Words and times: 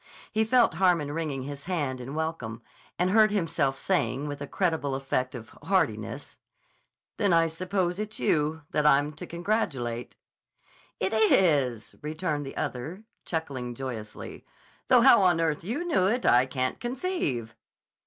He 0.31 0.43
felt 0.45 0.73
Harmon 0.73 1.11
wringing 1.11 1.43
his 1.43 1.65
hand 1.65 2.01
in 2.01 2.15
welcome 2.15 2.63
and 2.97 3.11
heard 3.11 3.29
himself 3.29 3.77
saying 3.77 4.27
with 4.27 4.41
a 4.41 4.47
creditable 4.47 4.95
affect 4.95 5.35
of 5.35 5.51
heartiness: 5.61 6.39
"Then 7.17 7.33
I 7.33 7.45
suppose 7.47 7.99
it's 7.99 8.17
you 8.19 8.63
that 8.71 8.83
I'm 8.83 9.13
to 9.13 9.27
congratulate." 9.27 10.15
"It 10.99 11.13
is," 11.13 11.93
returned 12.01 12.47
the 12.47 12.57
other, 12.57 13.03
chuckling 13.25 13.75
joyously. 13.75 14.43
"Though 14.87 15.01
how 15.01 15.21
on 15.21 15.39
earth 15.39 15.63
you 15.63 15.85
knew 15.85 16.07
it 16.07 16.25
I 16.25 16.47
can't 16.47 16.79
conceive." 16.79 17.55